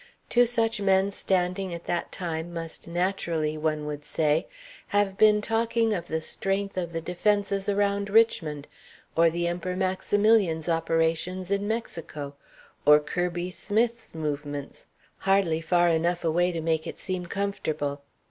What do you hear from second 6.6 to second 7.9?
of the defences